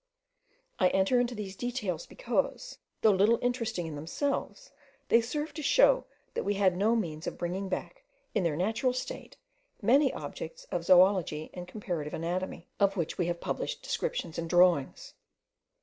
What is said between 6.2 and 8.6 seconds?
that we had no means of bringing back, in their